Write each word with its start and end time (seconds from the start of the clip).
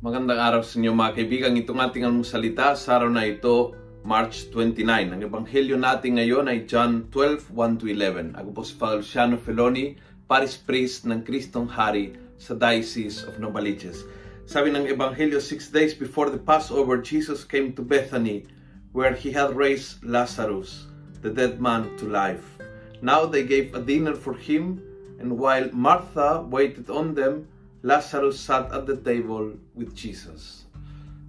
Magandang 0.00 0.40
araw 0.40 0.64
sa 0.64 0.80
inyo 0.80 0.96
mga 0.96 1.12
kaibigan. 1.12 1.60
Itong 1.60 1.76
ating 1.76 2.08
almusalita 2.08 2.72
sa 2.72 2.96
araw 2.96 3.12
na 3.12 3.28
ito, 3.28 3.76
March 4.00 4.48
29. 4.48 4.80
Ang 4.88 5.20
ebanghelyo 5.28 5.76
natin 5.76 6.16
ngayon 6.16 6.48
ay 6.48 6.64
John 6.64 7.12
12, 7.12 7.52
1-11. 7.52 8.32
Ako 8.32 8.48
po 8.48 8.64
si 8.64 8.80
Father 8.80 9.04
Luciano 9.04 9.36
Feloni, 9.36 10.00
Paris 10.24 10.56
Priest 10.56 11.04
ng 11.04 11.20
Kristong 11.20 11.68
Hari 11.68 12.16
sa 12.40 12.56
Diocese 12.56 13.28
of 13.28 13.36
Novaliches. 13.36 14.08
Sabi 14.48 14.72
ng 14.72 14.88
ebanghelyo, 14.88 15.36
six 15.36 15.68
days 15.68 15.92
before 15.92 16.32
the 16.32 16.40
Passover, 16.40 16.96
Jesus 16.96 17.44
came 17.44 17.76
to 17.76 17.84
Bethany 17.84 18.48
where 18.96 19.12
he 19.12 19.28
had 19.28 19.52
raised 19.52 20.00
Lazarus, 20.00 20.88
the 21.20 21.28
dead 21.28 21.60
man, 21.60 21.92
to 22.00 22.08
life. 22.08 22.56
Now 23.04 23.28
they 23.28 23.44
gave 23.44 23.76
a 23.76 23.84
dinner 23.84 24.16
for 24.16 24.32
him, 24.32 24.80
and 25.20 25.36
while 25.36 25.68
Martha 25.76 26.40
waited 26.48 26.88
on 26.88 27.12
them, 27.12 27.52
Lazarus 27.80 28.36
sat 28.36 28.68
at 28.76 28.84
the 28.84 28.92
table 29.00 29.56
with 29.72 29.96
Jesus. 29.96 30.68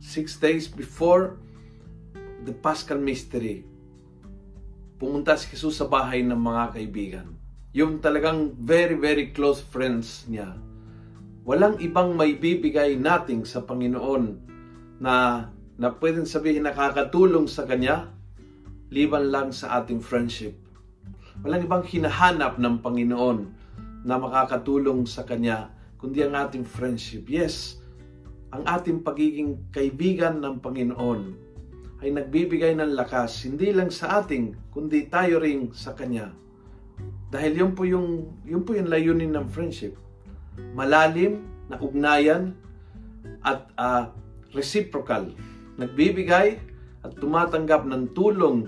Six 0.04 0.36
days 0.36 0.68
before 0.68 1.40
the 2.44 2.52
Paschal 2.52 3.00
Mystery, 3.00 3.64
pumunta 5.00 5.40
si 5.40 5.56
Jesus 5.56 5.80
sa 5.80 5.88
bahay 5.88 6.20
ng 6.28 6.36
mga 6.36 6.64
kaibigan. 6.76 7.28
Yung 7.72 8.04
talagang 8.04 8.52
very, 8.60 9.00
very 9.00 9.32
close 9.32 9.64
friends 9.64 10.28
niya. 10.28 10.52
Walang 11.48 11.80
ibang 11.80 12.20
may 12.20 12.36
bibigay 12.36 13.00
nating 13.00 13.48
sa 13.48 13.64
Panginoon 13.64 14.24
na, 15.00 15.48
na 15.80 15.88
pwedeng 16.04 16.28
sabihin 16.28 16.68
nakakatulong 16.68 17.48
sa 17.48 17.64
Kanya, 17.64 18.12
liban 18.92 19.32
lang 19.32 19.56
sa 19.56 19.80
ating 19.80 20.04
friendship. 20.04 20.60
Walang 21.48 21.64
ibang 21.64 21.88
hinahanap 21.88 22.60
ng 22.60 22.84
Panginoon 22.84 23.40
na 24.04 24.20
makakatulong 24.20 25.08
sa 25.08 25.24
Kanya 25.24 25.80
kundi 26.02 26.26
ang 26.26 26.34
ating 26.34 26.66
friendship. 26.66 27.30
Yes, 27.30 27.78
ang 28.50 28.66
ating 28.66 29.06
pagiging 29.06 29.70
kaibigan 29.72 30.42
ng 30.42 30.60
Panginoon 30.60 31.22
ay 32.02 32.10
nagbibigay 32.10 32.74
ng 32.74 32.98
lakas, 32.98 33.46
hindi 33.46 33.70
lang 33.70 33.94
sa 33.94 34.20
ating, 34.20 34.58
kundi 34.74 35.06
tayo 35.06 35.38
ring 35.38 35.70
sa 35.72 35.94
Kanya. 35.94 36.34
Dahil 37.30 37.62
yun 37.64 37.72
po 37.78 37.86
yung, 37.86 38.42
yun 38.44 38.66
po 38.66 38.74
yung 38.74 38.90
layunin 38.90 39.32
ng 39.38 39.48
friendship. 39.54 39.96
Malalim 40.74 41.46
na 41.70 41.78
ugnayan 41.78 42.58
at 43.46 43.70
uh, 43.78 44.10
reciprocal. 44.52 45.32
Nagbibigay 45.78 46.60
at 47.06 47.12
tumatanggap 47.22 47.86
ng 47.86 48.12
tulong 48.18 48.68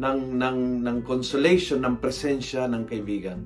ng, 0.00 0.20
ng, 0.40 0.58
ng 0.82 0.98
consolation, 1.04 1.84
ng 1.84 2.00
presensya 2.00 2.64
ng 2.64 2.88
kaibigan. 2.88 3.44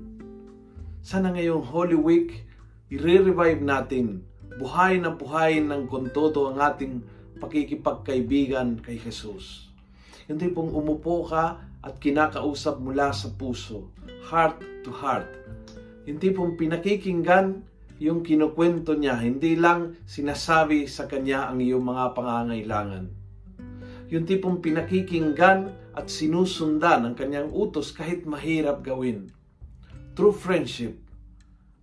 Sana 1.05 1.35
ngayong 1.35 1.61
Holy 1.61 1.99
Week, 1.99 2.47
i-revive 2.95 3.59
natin, 3.59 4.23
buhay 4.55 5.03
na 5.03 5.11
buhay 5.11 5.59
ng 5.59 5.91
kontoto 5.91 6.55
ang 6.55 6.63
ating 6.63 7.03
pakikipagkaibigan 7.43 8.79
kay 8.79 9.03
Jesus. 9.03 9.67
Yung 10.31 10.39
tipong 10.39 10.71
umupo 10.71 11.27
ka 11.27 11.59
at 11.83 11.99
kinakausap 11.99 12.79
mula 12.79 13.11
sa 13.11 13.35
puso, 13.35 13.91
heart 14.31 14.63
to 14.87 14.95
heart. 14.95 15.27
Yung 16.07 16.23
tipong 16.23 16.55
pinakikinggan 16.55 17.67
yung 18.03 18.27
kinukwento 18.27 18.99
niya, 18.99 19.23
hindi 19.23 19.55
lang 19.55 19.95
sinasabi 20.03 20.91
sa 20.91 21.07
kanya 21.07 21.47
ang 21.47 21.63
iyong 21.63 21.83
mga 21.83 22.05
pangangailangan. 22.19 23.07
Yung 24.11 24.27
tipong 24.27 24.59
pinakikinggan 24.59 25.71
at 25.95 26.07
sinusundan 26.11 27.07
ang 27.07 27.15
kanyang 27.15 27.55
utos 27.55 27.95
kahit 27.95 28.27
mahirap 28.27 28.83
gawin. 28.83 29.31
True 30.19 30.35
friendship 30.35 31.04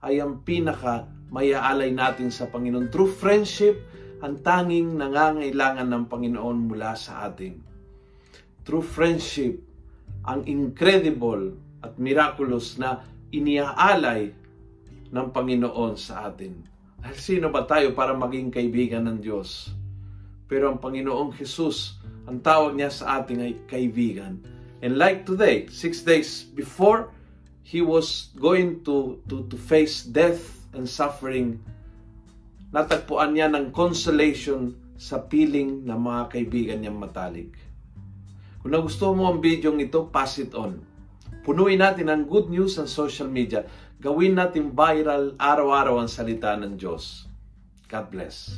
ay 0.01 0.21
ang 0.21 0.41
pinaka 0.41 1.05
mayaalay 1.31 1.93
natin 1.95 2.33
sa 2.33 2.49
Panginoon. 2.49 2.91
True 2.91 3.09
friendship, 3.09 3.79
ang 4.21 4.41
tanging 4.43 4.99
nangangailangan 4.99 5.87
ng 5.87 6.03
Panginoon 6.11 6.57
mula 6.69 6.93
sa 6.93 7.25
atin. 7.25 7.57
True 8.67 8.83
friendship, 8.85 9.57
ang 10.27 10.45
incredible 10.45 11.57
at 11.81 11.97
miraculous 11.97 12.77
na 12.77 13.01
iniaalay 13.33 14.29
ng 15.09 15.27
Panginoon 15.33 15.97
sa 15.97 16.29
atin. 16.29 16.53
Dahil 17.01 17.17
sino 17.17 17.49
ba 17.49 17.65
tayo 17.65 17.97
para 17.97 18.13
maging 18.13 18.53
kaibigan 18.53 19.09
ng 19.09 19.17
Diyos? 19.17 19.73
Pero 20.45 20.69
ang 20.69 20.77
Panginoong 20.77 21.33
Jesus, 21.33 21.97
ang 22.29 22.43
tawag 22.43 22.77
niya 22.77 22.93
sa 22.93 23.23
atin 23.23 23.41
ay 23.41 23.53
kaibigan. 23.65 24.37
And 24.85 24.97
like 24.97 25.25
today, 25.25 25.65
six 25.71 26.05
days 26.05 26.45
before 26.45 27.09
he 27.61 27.79
was 27.79 28.33
going 28.37 28.83
to, 28.83 29.21
to, 29.29 29.47
to 29.47 29.57
face 29.57 30.03
death 30.03 30.61
and 30.73 30.87
suffering, 30.87 31.61
natagpuan 32.71 33.35
niya 33.35 33.51
ng 33.51 33.75
consolation 33.75 34.75
sa 35.01 35.17
piling 35.17 35.83
ng 35.85 35.99
mga 35.99 36.21
kaibigan 36.29 36.77
niyang 36.81 36.99
matalik. 37.01 37.57
Kung 38.61 38.77
nagustuhan 38.77 39.17
mo 39.17 39.25
ang 39.25 39.41
video 39.41 39.73
ito, 39.73 40.05
pass 40.13 40.37
it 40.37 40.53
on. 40.53 40.85
Punuin 41.41 41.81
natin 41.81 42.13
ang 42.13 42.29
good 42.29 42.53
news 42.53 42.77
sa 42.77 42.85
social 42.85 43.25
media. 43.25 43.65
Gawin 43.97 44.37
natin 44.37 44.77
viral 44.77 45.33
araw-araw 45.41 45.97
ang 45.97 46.09
salita 46.09 46.53
ng 46.53 46.77
Diyos. 46.77 47.25
God 47.89 48.13
bless. 48.13 48.53